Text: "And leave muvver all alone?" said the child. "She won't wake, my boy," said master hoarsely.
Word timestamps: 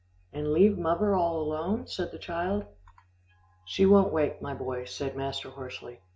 "And 0.33 0.51
leave 0.51 0.79
muvver 0.79 1.13
all 1.15 1.39
alone?" 1.39 1.85
said 1.85 2.11
the 2.11 2.17
child. 2.17 2.65
"She 3.65 3.85
won't 3.85 4.11
wake, 4.11 4.41
my 4.41 4.55
boy," 4.55 4.85
said 4.85 5.15
master 5.15 5.51
hoarsely. 5.51 6.01